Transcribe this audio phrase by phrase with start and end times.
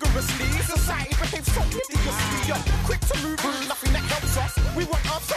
[0.00, 0.46] rigorously.
[0.62, 2.72] Society behaves so hideously.
[2.84, 4.76] Quick to move nothing that helps us.
[4.76, 5.32] We want Earth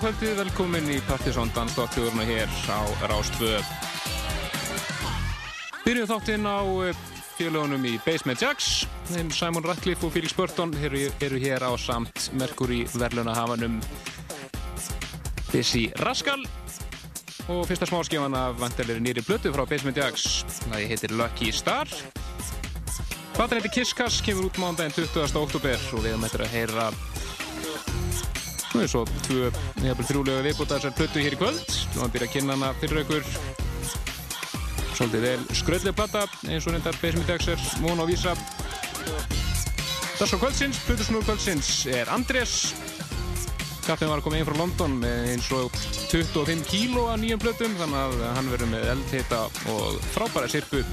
[0.00, 3.58] Kvöldið, velkomin í Partiðsson Dansdóttjúruna hér á Rástvö.
[5.84, 7.02] Byrjum þáttinn á eh,
[7.36, 8.86] félagunum í Basement Jacks.
[9.10, 13.76] Þeim Simon Ratcliffe og Felix Burton eru, eru hér á samt Mercury verðlunahafanum
[15.50, 16.48] Busy Rascal.
[17.52, 20.46] Og fyrsta smáskifan af vantilegri nýri blötu frá Basement Jacks.
[20.64, 21.92] Það heitir Lucky Star.
[23.36, 25.36] Platan heitir Kiss Kass, kemur út mándaginn 20.
[25.44, 26.92] oktober og við eftir að heyra
[28.70, 29.48] Nú er svo tvö,
[29.80, 31.74] nefnir þrjúlega viðbúta þessar plötu hér í kvöld.
[31.94, 33.28] Nú við að byrja að kynna hana fyrir ykkur.
[34.98, 36.98] Svolítið vel skröðlega platta, eins og reyndar
[37.54, 38.34] er Món og Vísa.
[40.20, 42.74] Dagskrá kvöldsins, plötusnúr kvöldsins er Andrés.
[43.86, 45.72] Kappin var að koma inn frá London með eins og
[46.10, 49.40] 25 kíló af nýjum plötum, þannig að hann verður með eldheita
[49.72, 50.84] og frábæra sirpu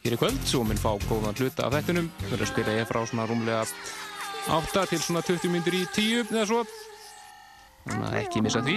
[0.00, 0.40] hér í kvöld.
[0.48, 2.08] Svo minn fá góðan hluta af þettunum.
[2.30, 3.66] Verður að spila ég frá svona rúmlega
[4.56, 6.64] 8 til svona 20 myndir í 10 eða svo
[7.88, 8.76] þannig að ekki missa því.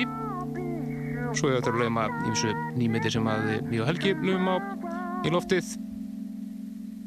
[1.38, 4.56] Svo er þetta að lögum að ímsu nýmyndir sem að við og Helgi lögum á
[5.26, 5.72] í loftið.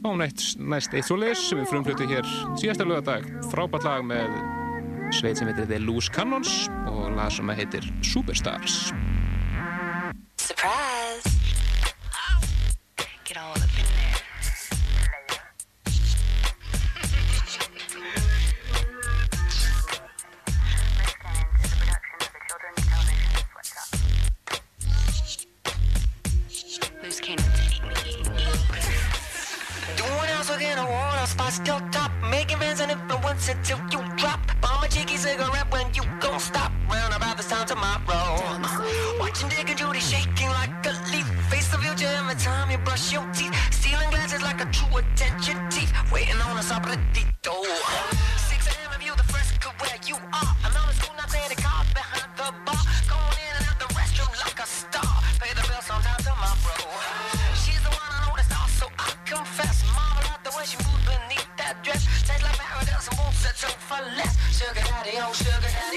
[0.03, 2.27] Á næst, næst eitt svo leis sem við frumflutu hér
[2.59, 4.35] síðasta lögadag frábært lag með
[5.15, 8.91] sveit sem heitir The Loose Cannons og lag sem heitir Superstars.
[10.43, 10.92] Surprise!
[31.33, 32.11] I wanna spot still top.
[32.31, 34.41] Making fans and influence until you drop.
[34.61, 36.73] Bomb a cheeky cigarette when you gon' stop.
[36.91, 38.61] Round about this time tomorrow.
[39.19, 41.27] Watching Dick and Judy shaking like a leaf.
[41.51, 43.55] Face the future every time you brush your teeth.
[43.71, 45.91] Stealing glasses like a true attention thief.
[46.13, 47.25] Waiting on opportunity.
[47.43, 47.65] door.
[48.37, 49.01] 6 a.m.
[49.01, 50.52] you the first could where you are.
[64.63, 65.92] Sugar daddy, oh, sugar daddy,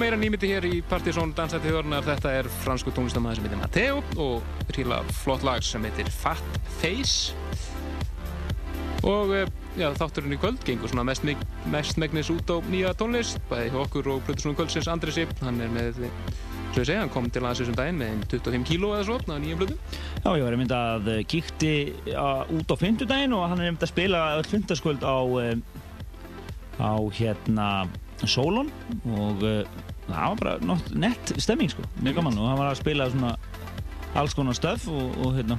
[0.00, 2.04] meira nýmyndi hér í Partizón Dansætti þjóðurnar.
[2.06, 7.34] Þetta er fransku tónlistamæður sem heitir Matteo og ríla flott lag sem heitir Fat Face.
[9.04, 11.26] Og eh, já, þátturinn í kvöld gengur svona mest,
[11.70, 15.34] mest megnis út á nýja tónlist, bæði okkur og Plutusnúi kvöldsins Andri Sipp.
[15.44, 16.04] Hann er með,
[16.72, 19.18] svo ég segja, hann kom til aðeins þessum daginn með einn 25 kíló eða svo
[19.20, 19.80] á nýjum Plutu.
[20.24, 21.74] Já, ég var einmitt að eh, kíkti
[22.58, 25.58] út á fimmtudaginn og hann er einmitt að spila öll fimmtudagskvöld á, eh,
[26.80, 27.68] á hérna
[28.24, 28.70] Solon
[29.04, 29.44] og
[30.24, 32.40] það var bara nett stemming sko, mjög gaman.
[32.40, 33.34] Og hann var að spila svona
[34.14, 35.58] alls konar stöf og, og hérna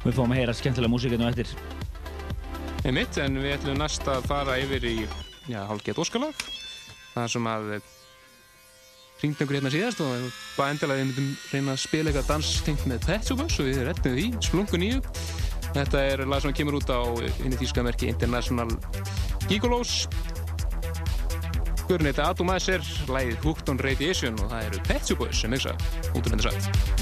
[0.00, 1.54] og við fáum að heyra skemmtilega músík hérna á eftir.
[2.86, 4.96] Einmitt, en við ætlum næst að fara yfir í
[5.50, 6.36] hálfgett óskalag
[7.14, 7.70] það sem að
[9.20, 13.06] hringd einhver hérna síðast og bara endilega við myndum reyna að spila eitthvað danstengt með
[13.08, 15.02] Pet Shop Boys og við rettum því, splungu nýju
[15.74, 17.00] þetta er lag sem kemur út á
[17.44, 18.70] inn í þýskamerki International
[19.50, 20.06] Gigolos
[21.90, 25.74] Guðurinn heiti Atomizer, lagið Hooked on Radiation og það eru Pet Shop Boys sem yksa
[26.14, 26.99] út um þetta satt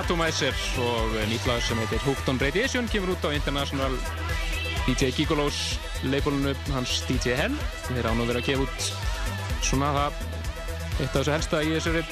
[0.00, 3.92] Atomizer og nýtt lag sem heitir Hooked on Radiation kemur út á International
[4.86, 5.76] DJ Gigolos
[6.08, 7.56] labelinu hans DJ Hell
[7.90, 8.86] þeir án að vera að gefa út
[9.66, 10.22] svona það
[11.02, 12.02] eitt af þessu helsta í þessari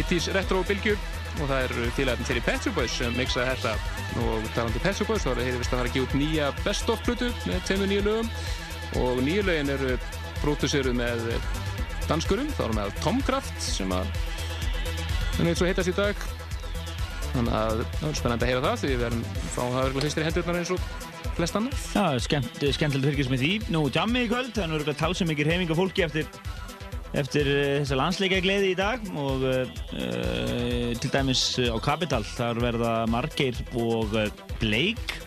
[0.00, 0.98] 80s retro bylgju.
[1.34, 3.72] Og það er félagarnir til í Pet Shop Boys sem mixaði þetta.
[4.24, 6.94] Og talandi Pet Shop Boys þá það vist að fara að gefa út nýja best
[6.94, 8.30] of plutu með tveimur nýju lögum.
[9.02, 9.96] Og nýju lögin eru
[10.42, 11.26] pródúsiruð með
[12.10, 14.16] danskurum, þá erum við með Tomcraft sem að
[15.34, 16.33] hann veit svo heitast í dag
[17.34, 20.24] þannig að það er spennandi að heyra það því við erum fáum það örgulega fyrstir
[20.24, 23.52] í hendurnar eins og flest annar Já, skemmt, skemmtilegt fyrkist með því.
[23.74, 26.28] Nú, jammi í kvöld, þannig að við erum að tala mikið reyfinga fólki eftir,
[27.24, 32.94] eftir uh, þessa landsleika gleði í dag og uh, til dæmis á Capital, þar verða
[33.10, 34.14] Margeir og
[34.62, 35.22] Blake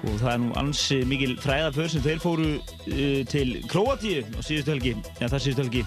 [0.00, 4.74] og það er nú ansi mikil fræðaför sem þeir fóru uh, til Kroatíu á síðustu
[4.74, 5.84] helgi, eða það síðustu helgi.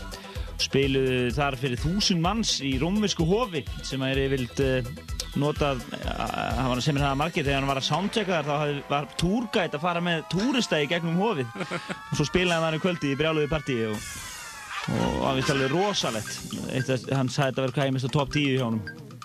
[0.63, 4.91] Spiluðu þar fyrir þúsund manns í rómversku hofi sem er yfirlt uh,
[5.39, 8.83] notað, hann var sem er það margir þegar hann var að soundchecka þar þá hafði-
[8.89, 11.47] var túrgætt að fara með túrista í gegnum hofið.
[11.63, 13.97] Og svo spilaði hann í kvöldi í brjáluði partíi og,
[14.93, 18.65] og það vist alveg að, hann sagði þetta verið hvað ég mista top 10 hjá
[18.67, 18.83] honum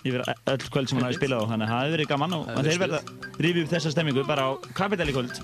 [0.09, 1.49] yfir öll kvöld sem hann hafi spilað á.
[1.53, 4.49] Þannig að það hefði verið gaman og þeir verða að rifja upp þessa stemmingu bara
[4.49, 5.43] á Capital í kvöld.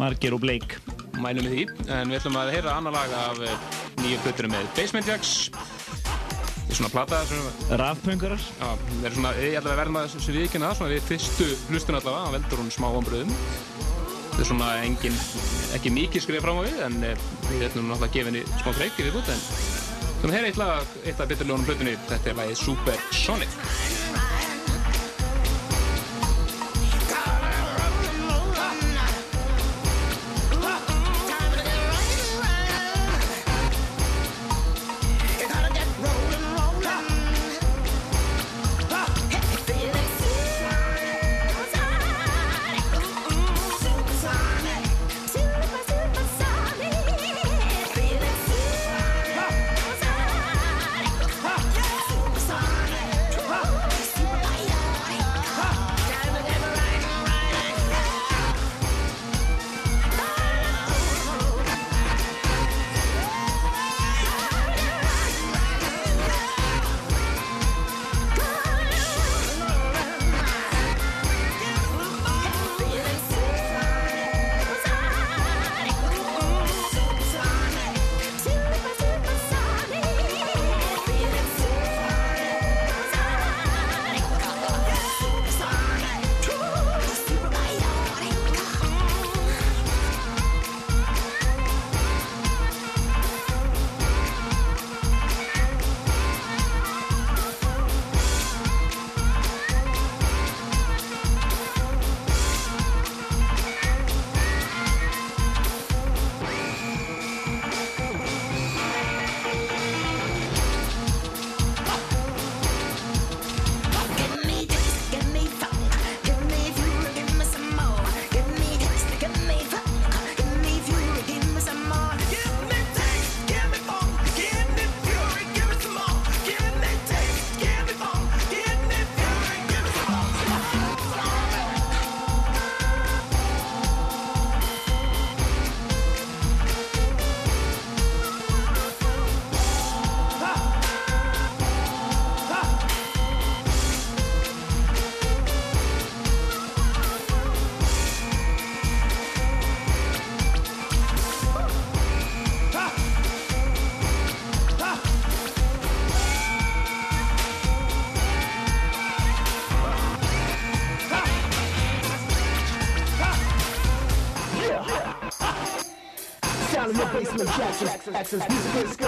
[0.00, 0.80] Margir og Blake.
[1.16, 1.62] Mælum við því,
[1.96, 3.54] en við ætlum að heyra annar lag af eh,
[4.02, 5.30] nýju plöturum með Basement Jacks
[6.74, 7.20] svona plata
[8.58, 11.98] Já, það er svona, ég ætla að verða við ekki það, svona við fyrstu hlustun
[12.00, 13.36] allavega, hann veldur hún smá vonbröðum.
[14.32, 15.20] Það er svona engin,
[15.78, 18.74] ekki mikið skrifið fram á við, en eh, við ætlum náttúrulega að gefa henni smá
[18.80, 19.46] breyki við bútt, en
[20.18, 23.08] svona hér eitt lag, eitt af beturljónum hlutunni, þetta er lagið Super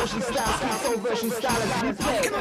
[0.09, 2.38] excursion style, speed soul version style as we.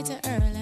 [0.00, 0.59] way too early.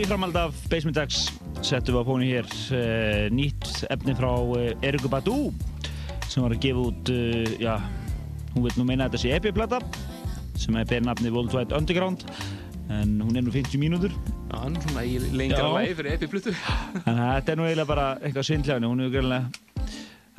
[0.00, 1.26] Í framhald af Basement X
[1.66, 5.50] settum við á fónu hér uh, nýtt efni frá uh, Eriku Badu
[6.30, 7.74] sem var að gefa út, uh, já,
[8.54, 9.80] hún vil nú meina þetta sé EP-plata
[10.60, 12.24] sem er ber nafni Worldwide Underground
[12.92, 14.14] en hún er nú 50 mínútur.
[14.48, 16.54] Já, hann er svona í lengra lagi fyrir epi-pluttu.
[17.04, 19.84] Þannig að þetta er nú eiginlega bara eitthvað svindlæðinu, hún er greinlega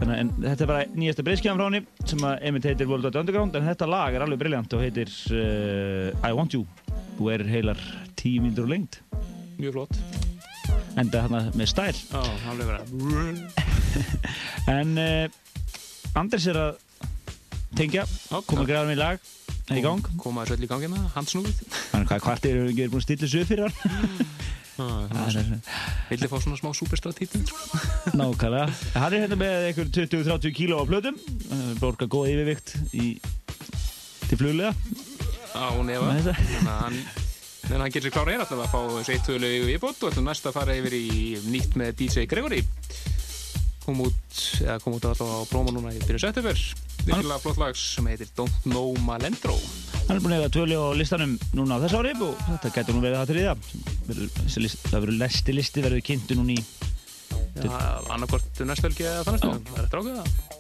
[0.02, 3.21] Þannig að en þetta er bara nýjasta breyskjafan frá henni sem að einmitt heitir Worldwide
[3.21, 6.65] Underground en þetta lag er alveg briljant og heitir I Want You.
[7.21, 9.01] Og er heilar 10 mínútur lengt
[9.62, 9.97] Mjög flott.
[10.97, 13.43] enda þarna með stæl Já, alveg verið.
[14.78, 16.80] en uh, Andris er að
[17.78, 18.08] tengja,
[18.50, 19.30] koma að græða með lag
[19.71, 21.62] er í gang Koma þessu öll í gangi með það, handsnúið.
[21.91, 23.78] Þannig hvað hvart eru við búin að stilla upp fyrir hann
[24.82, 25.52] Það
[26.10, 27.43] Vildi fá svona smá superstar-títin.
[28.17, 28.65] nákvæmlega
[28.97, 33.13] Hann er hérna með einhver 20-30 kíló á plötum uh, borga góð yfirvikt í,
[34.26, 34.74] til fluglega
[35.52, 36.08] Já, hún efa.
[36.08, 36.45] Með þetta.
[36.47, 37.00] Þannig að hann,
[37.71, 40.12] en hann getur sér klára einn alltaf að fá þessu eitt tölu í viðbót og
[40.12, 41.07] ætlum næst að fara yfir í
[41.47, 42.62] nýtt með DJ Gregory.
[43.81, 46.60] Kom út, eða kom út alltaf á promo núna í byrju september.
[47.01, 49.55] Virkilega flott lag sem heitir Don't Know Malendro.
[50.05, 52.97] Hann er búin að eiga tölu á listanum núna á þessu ári og þetta getur
[52.97, 56.63] nú verið það til í það Það verður næsti listi verður kynntu núna í
[57.62, 57.71] Já,
[58.12, 59.69] annarkort næstölgi eða þannig.
[59.71, 60.60] Það er eftir ákveða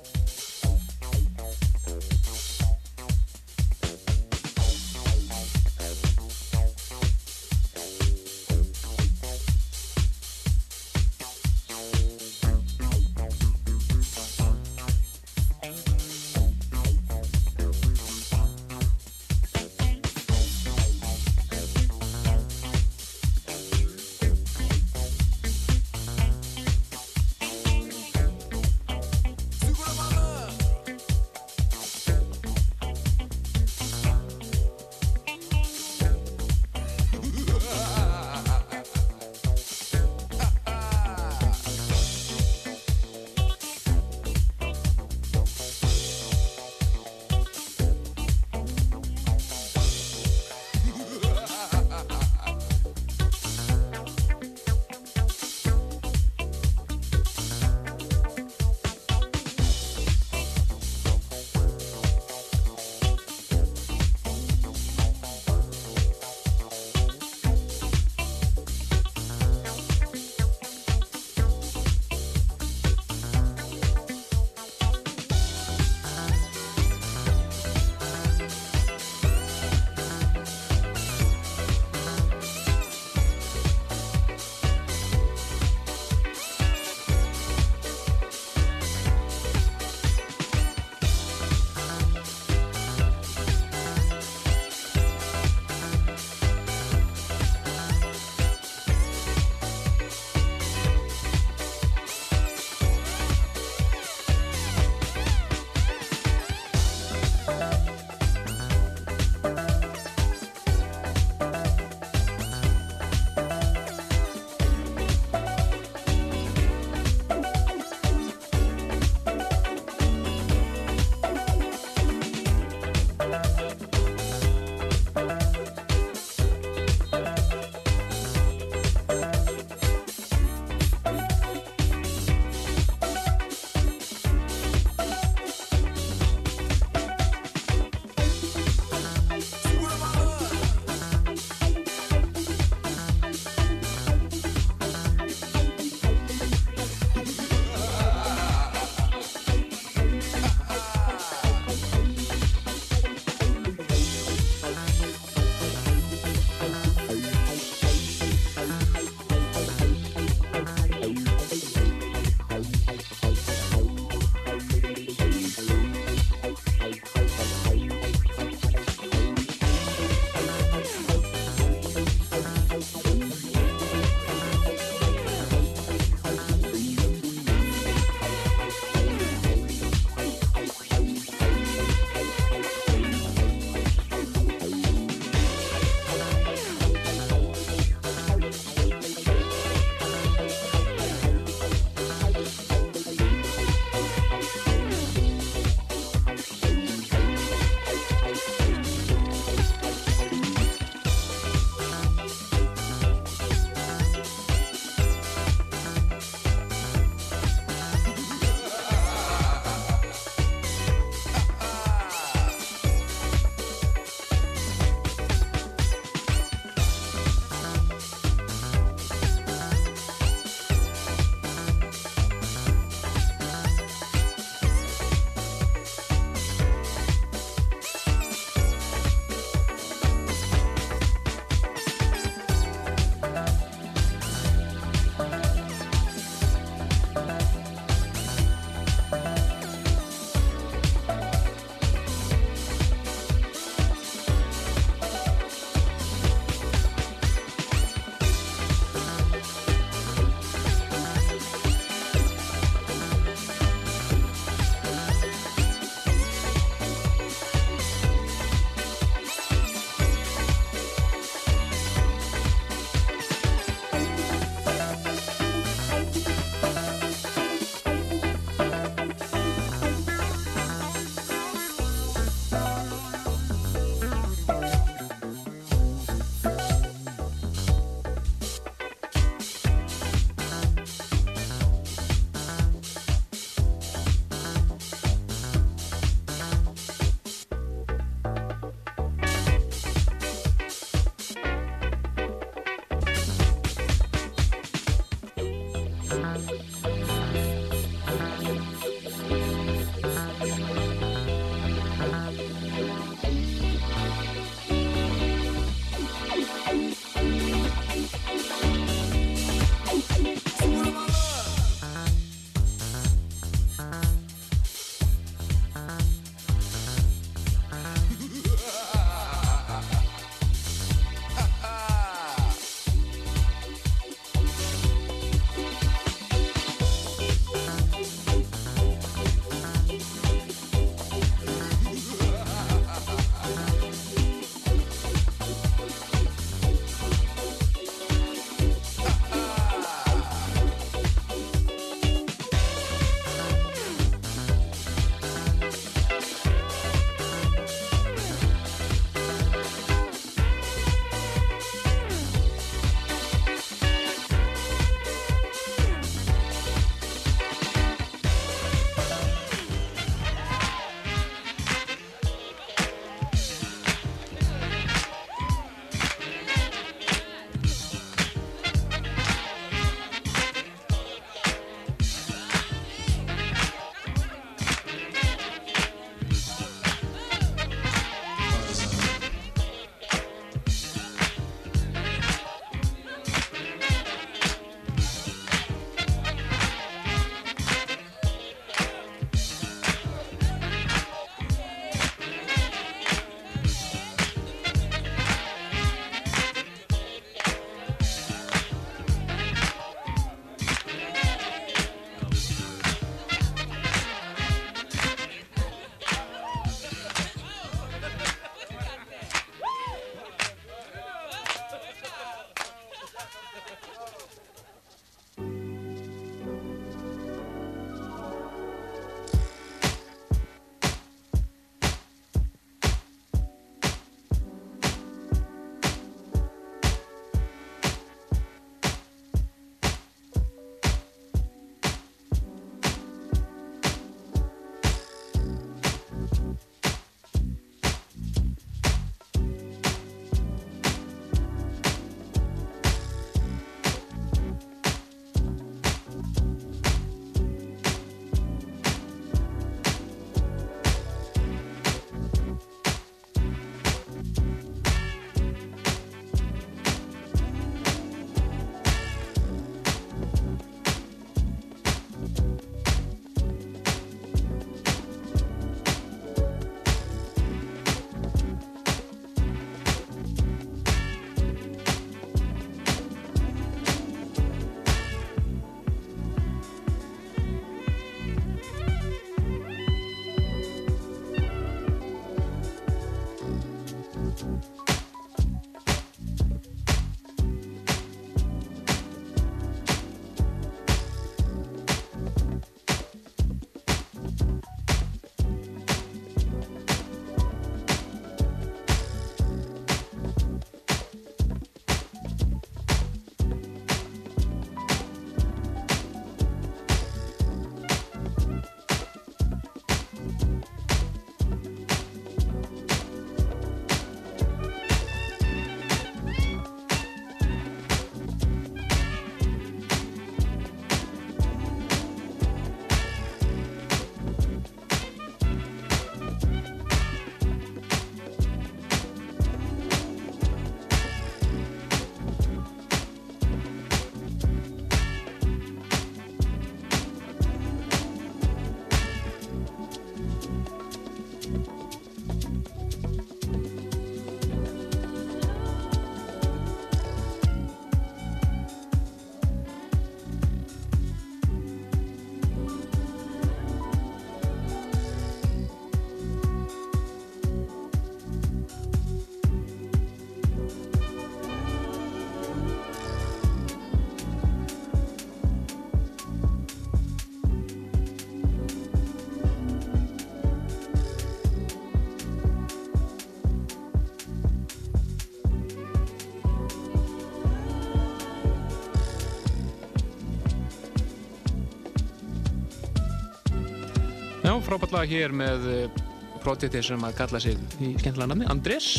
[584.71, 586.01] frábært lag hér með uh,
[586.41, 588.89] projekti sem að kalla sig í skemmtilega nafni, Andrés.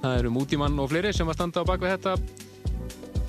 [0.00, 2.14] Það eru Mútimann og fleiri sem að standa á bakvið þetta.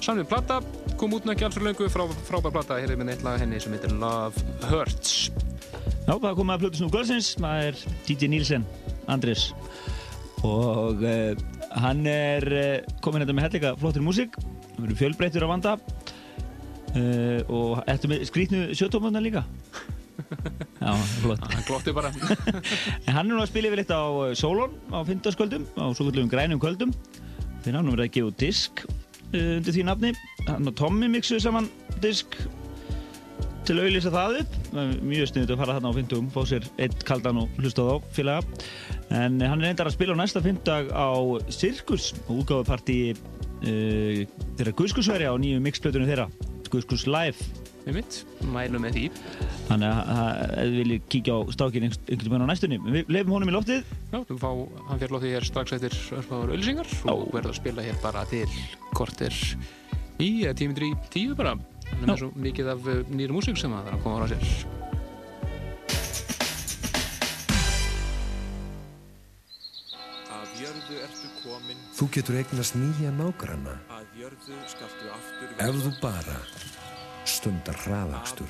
[0.02, 0.58] Samlið plata,
[0.98, 3.62] kom út ekki alls fyrir löngu, frá, frábær plata, hér er með eitt lag henni
[3.62, 4.42] sem heitir Love
[4.72, 5.30] Hurts.
[6.08, 8.66] Já, það kom að Plutusnúf Kvöldsins, það er DJ Nílsen,
[9.12, 9.52] Andrés
[10.48, 11.38] og uh,
[11.84, 17.40] hann er uh, komin þetta með hellega flottir músík hann verður fjölbreyttur á vanda uh,
[17.46, 19.46] og ertu með skrítnu sjötómöndar líka
[20.92, 21.44] Já, flott.
[21.54, 22.12] Hann glotti bara.
[23.08, 26.10] En hann er nú að spila yfir eitt á uh, Solon á fyndaskvöldum, á svo
[26.10, 26.92] kallum grænum kvöldum.
[27.64, 30.12] Þeir nú verið að gefa disk uh, undir því nafni.
[30.50, 31.70] Hann og Tommy mixuðu saman
[32.04, 32.36] disk
[33.68, 34.60] til að auðlýsa það upp.
[35.06, 38.62] Mjög sniðið að fara þarna á fyndum fá sér eitt kaldan og hlusta þá félaga.
[39.12, 41.08] En eh, hann er reyndar að spila á næsta fyndag á
[41.54, 44.24] Cirkus og útgáfuparti uh,
[44.58, 46.28] þeirra Guðskusveri á nýju mixplötunum þeirra
[46.72, 48.18] Guðskus Live Með mitt,
[48.54, 49.04] mælum með því.
[49.68, 53.50] þannig að að- þið viljið kíkja á stákin einhvern veginn á næstunni við leifum honum
[53.50, 54.50] í loftið Já, þú fá,
[54.90, 58.46] hann fyrir lótið hér strax eftir örfáður öllisingar og verður að spila hér bara til
[58.94, 59.34] kortir
[60.22, 61.56] í, eða tímyndir í tíu bara.
[61.92, 62.14] Hann er Já.
[62.14, 64.46] með svo mikið af uh, nýri músík sem að það er að koma á sér.
[70.32, 70.54] Að
[71.98, 76.38] Þú getur eignast nýja nágranna að jörðu skaltu aftur ef þú bara
[77.26, 78.48] stundar hraðakstur.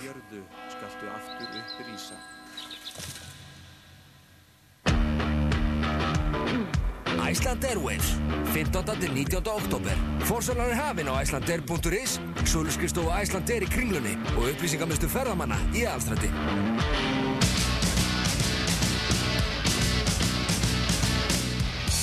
[7.31, 8.15] Iceland Airwaves
[8.53, 8.83] 15.
[8.99, 9.37] til 19.
[9.47, 9.91] oktober
[10.27, 16.27] Fórsalar er hafinn á icelandair.is Söluskristofu Icelandair í kringlunni og upplýsingamestu ferðamanna í aðalstrætti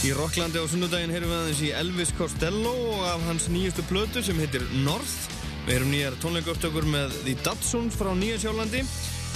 [0.09, 4.23] Í Rocklandi á sunnudaginn heyrum við aðeins í Elvis Costello og af hans nýjustu plötu
[4.23, 5.38] sem heitir North.
[5.69, 8.79] Við heyrum nýjar tónleikaftökur með The Datsuns frá Nýja Sjálandi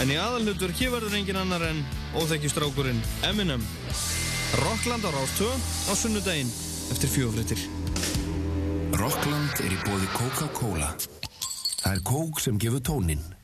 [0.00, 1.82] en í aðalhutur hér verður engin annar en
[2.16, 3.60] óþekkistrákurinn Eminem.
[4.62, 6.48] Rockland á Rástvö á sunnudaginn
[6.94, 7.60] eftir fjófrittir.
[8.96, 10.88] Rockland er í bóði Coca-Cola.
[11.82, 13.41] Það er kók sem gefur tóninn.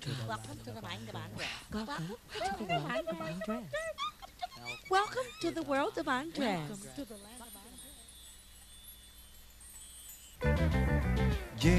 [0.00, 1.46] Welcome to the mind of Andres.
[1.74, 2.16] Welcome
[2.56, 3.64] to the land of Andres.
[4.90, 6.88] Welcome to the world of Andres.
[11.60, 11.78] Yeah,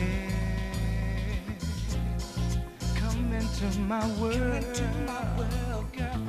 [2.96, 4.36] come into my world.
[4.36, 6.22] Come into my world, girl.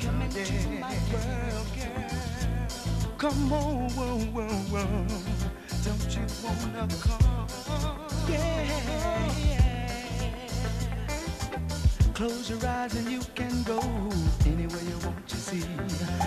[0.00, 2.10] Come into my world, girl.
[3.18, 5.06] Come on, whoa, whoa, whoa.
[5.82, 7.48] Don't you wanna come?
[8.28, 9.69] Yeah.
[12.20, 13.80] Close your eyes and you can go
[14.44, 15.64] anywhere you want to see.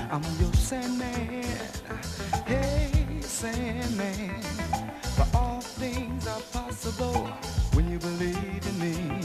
[0.09, 1.45] I'm your Sandman.
[2.47, 2.89] Hey,
[3.21, 4.41] Sandman.
[5.15, 7.27] For all things are possible
[7.73, 9.22] when you believe in me.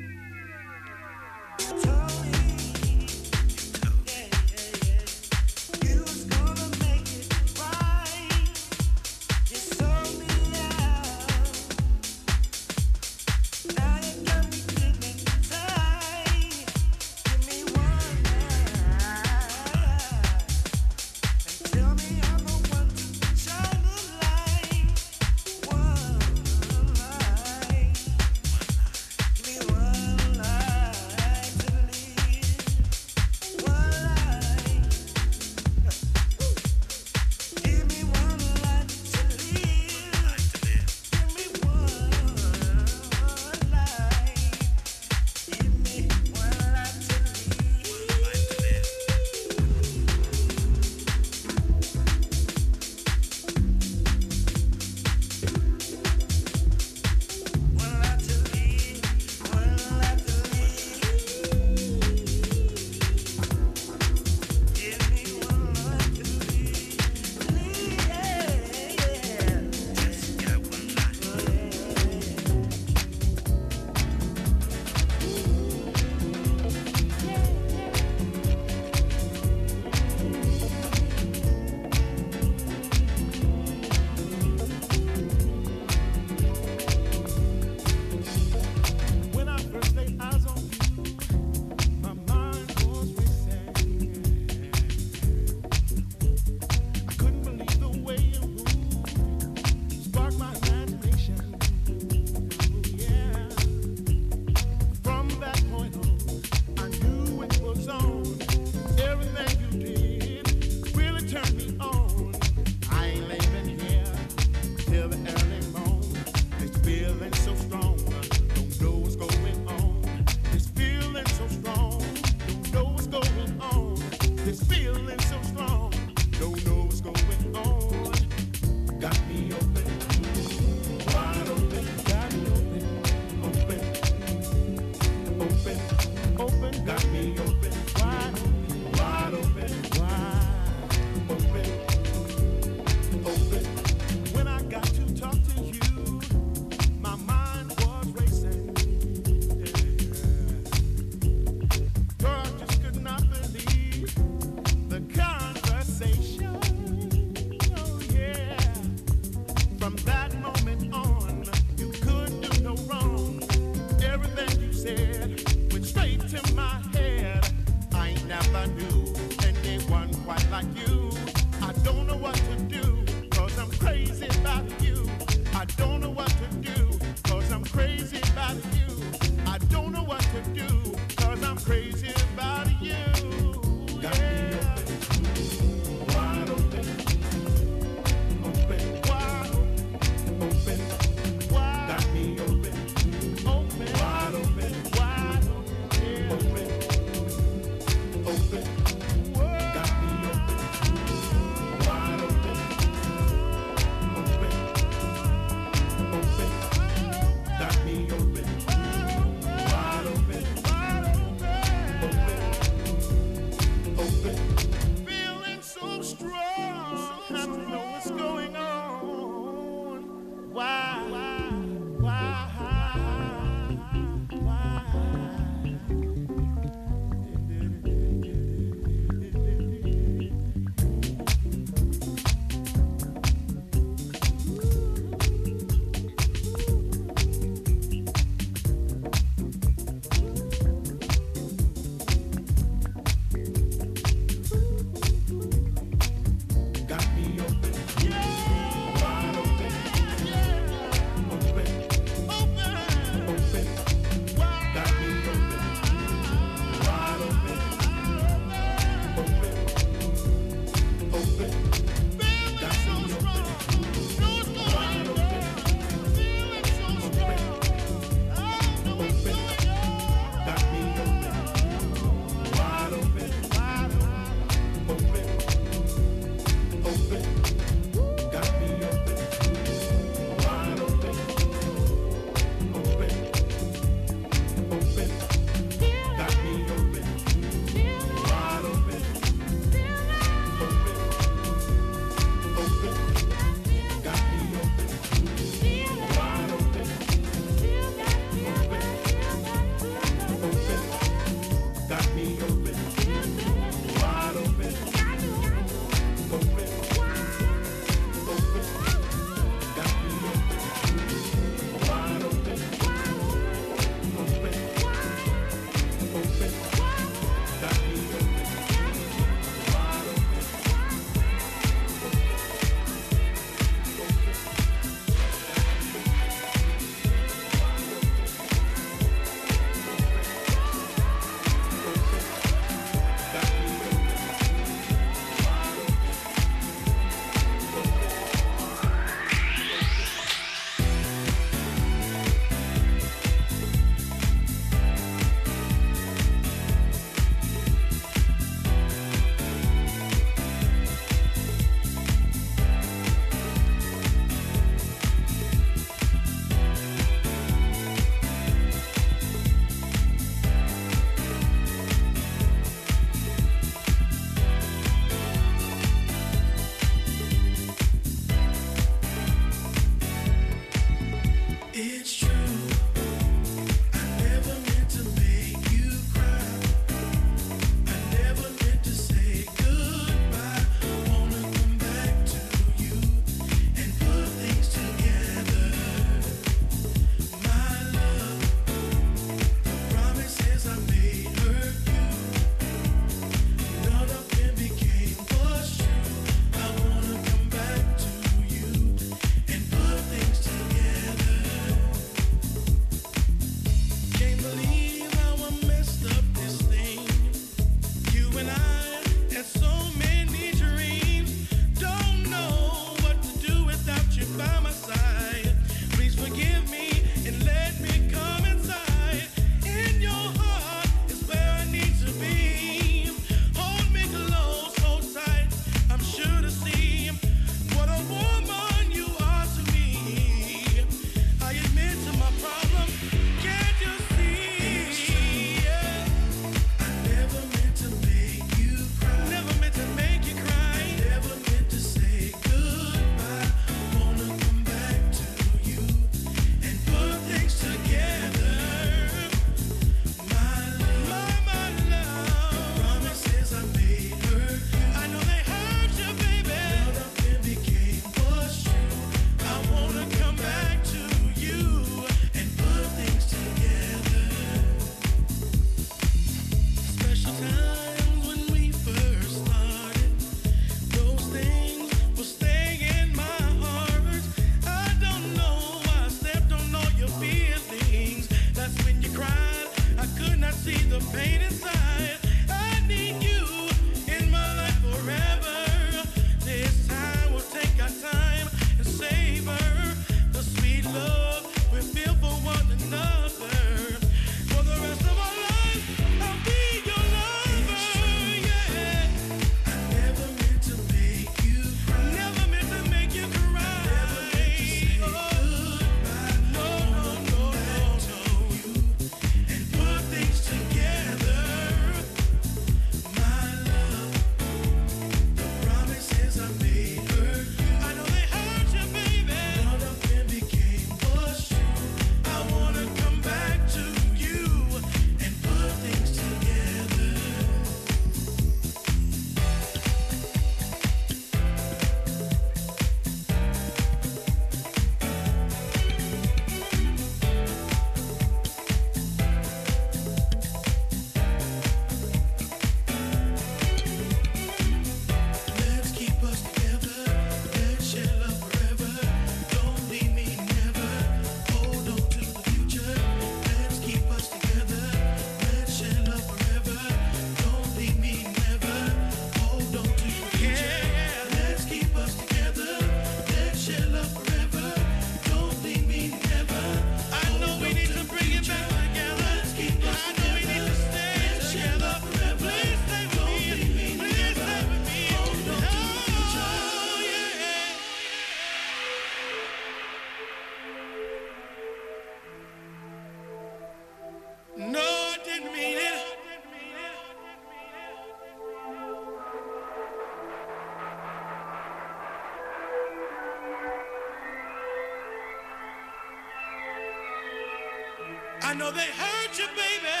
[598.51, 600.00] I know they hurt you, baby.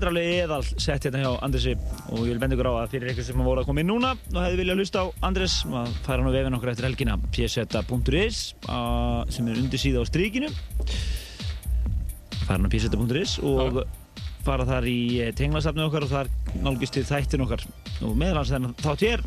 [0.00, 1.72] Þetta er alveg eðal sett hérna hjá Andresi
[2.08, 4.12] og ég vil benda ykkur á að fyrir ykkur sem voru að koma inn núna.
[4.32, 8.38] Og hefði viljað hlusta á Andres að fara hann á vefin okkur eftir helgina pseta.is
[9.36, 10.48] sem er undir síða á strykinu
[12.46, 13.82] fara hann á pseta.is og
[14.46, 16.32] fara þar í eh, tenglasafnið okkar og þar
[16.64, 17.66] nálgist til þættin okkar.
[18.00, 19.24] Og meðalans þennan þátt hér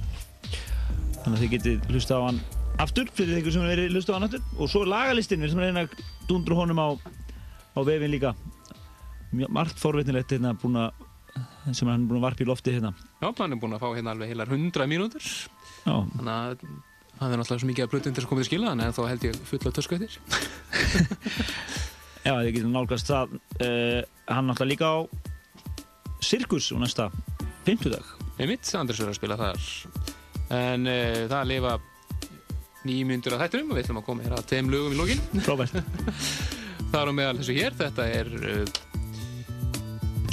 [1.19, 2.42] þannig að þið getið hlusta á hann
[2.82, 4.42] aftur fyrir ykkur sem verið hlusta á hann aftur.
[4.58, 8.34] Og svo er lagalistin, við sem reyna að dundru honum á, á vefin líka
[9.34, 10.80] margt forvitnilegt hérna búin
[11.72, 12.92] sem hann er búin að varpa í lofti hérna.
[13.22, 15.30] Já, hann er búinn að fá hérna alveg heilar 100 mínútur.
[15.84, 15.95] Já.
[16.18, 16.66] Þannig að
[17.14, 19.40] það er náttúrulega svo mikið að þess að koma til skila en þá held ég
[19.48, 20.18] fulla tösku eftir.
[22.24, 24.98] Já, þið getum nálgast það uh, hann náttúrulega líka á
[26.24, 27.10] Sirkus og næsta
[27.68, 29.66] 50 dag Einmitt, Andris er að spila þar.
[30.56, 31.76] En uh, það lifa
[32.88, 35.44] nýjum myndur að þættunum og við ætlum að koma hér að tveim lögum í lókin
[35.45, 35.78] Frábært.
[36.94, 38.93] Það er á meðal þessu hér, þetta er uh,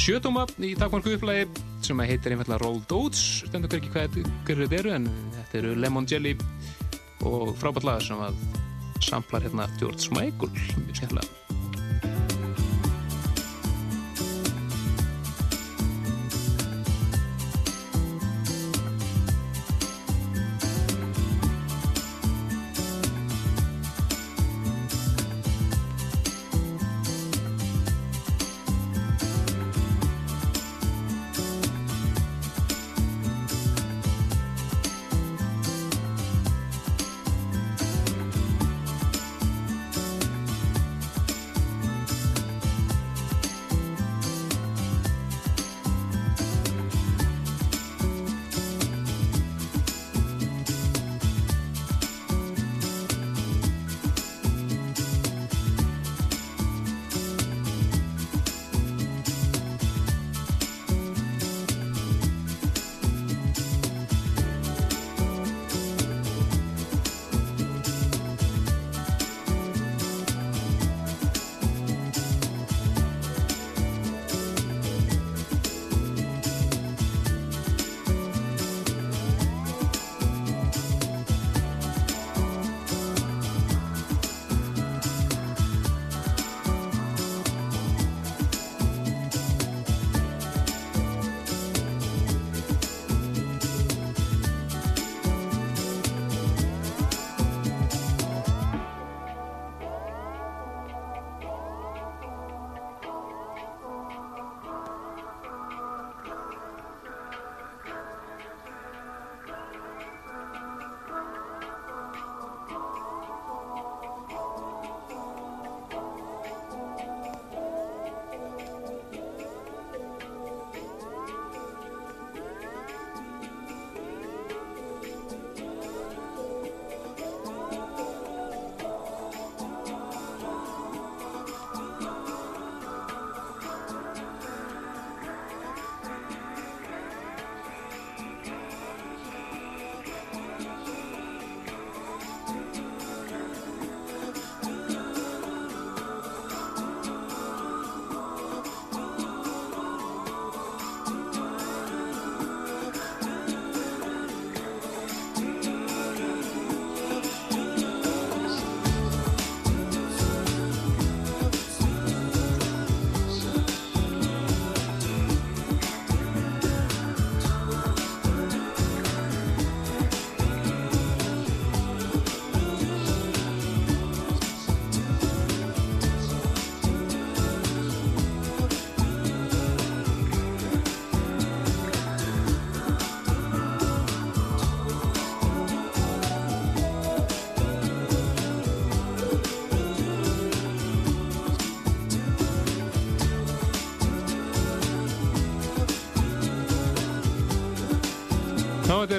[0.01, 1.45] sjötóma í takmarku upplægi
[1.85, 3.21] sem heitir einfallega Rolled Oats.
[3.45, 4.17] Stendur hverki hvað
[4.49, 6.33] þetta eru en þetta eru Lemon Jelly
[7.29, 8.41] og frábært lag sem að
[9.05, 11.50] samplar hérna George Michael mjög skemmtilega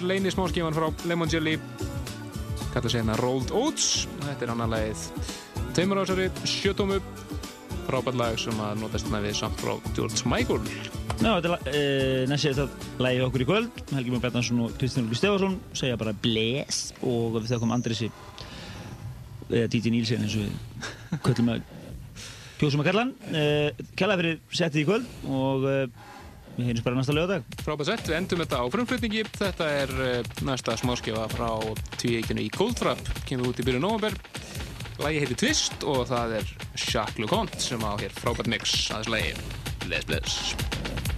[0.01, 1.59] er leini smáskífan frá Lemon Jelly
[2.73, 5.03] kalla sig hérna Rolled Oats þetta er annar lagið.
[5.75, 6.97] Tveimur ásari sjötómu
[7.85, 10.63] frábært lag sem að notast hérna við samt frá George Michael.
[11.21, 13.81] Já, þetta er uh, næst sér þetta lægi okkur í kvöld.
[13.91, 18.09] Helgi Mjög Bernarsson og Kristján Ulfi Stefansson segja bara bless og við þakkum Andresi
[19.51, 21.67] eða Díti Nílsen eins og við köllum að
[22.61, 23.13] kjósum að kalla hann.
[23.29, 26.10] Uh, Kjalla fyrir settið í kvöld og uh,
[26.57, 29.23] við heyrjum bara næsta lögadag Frábært sett, við endum þetta á frumflutningi.
[29.37, 31.49] Þetta er uh, næsta smáskífa frá
[31.97, 34.17] tvíeikinu í Coldtrap kemur út í byrju november
[35.01, 38.75] Lægi heitir Twist og það er Jacques LeConte sem á hér frábært mix.
[38.93, 39.33] Aðeins lægi
[39.87, 41.10] Bless, bless.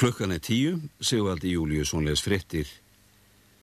[0.00, 2.64] Klukkan er tíu, Sigvaldi Júliusson les fréttir